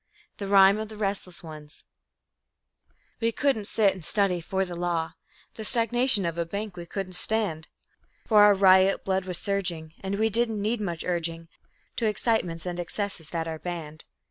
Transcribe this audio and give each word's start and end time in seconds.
The 0.39 0.47
Rhyme 0.47 0.79
of 0.79 0.89
the 0.89 0.97
Restless 0.97 1.43
Ones 1.43 1.83
We 3.19 3.31
couldn't 3.31 3.67
sit 3.67 3.93
and 3.93 4.03
study 4.03 4.41
for 4.41 4.65
the 4.65 4.75
law; 4.75 5.11
The 5.53 5.63
stagnation 5.63 6.25
of 6.25 6.39
a 6.39 6.43
bank 6.43 6.75
we 6.75 6.87
couldn't 6.87 7.13
stand; 7.13 7.67
For 8.25 8.41
our 8.41 8.55
riot 8.55 9.05
blood 9.05 9.25
was 9.25 9.37
surging, 9.37 9.93
and 9.99 10.17
we 10.17 10.31
didn't 10.31 10.59
need 10.59 10.81
much 10.81 11.03
urging 11.03 11.49
To 11.97 12.07
excitements 12.07 12.65
and 12.65 12.79
excesses 12.79 13.29
that 13.29 13.47
are 13.47 13.59
banned. 13.59 14.05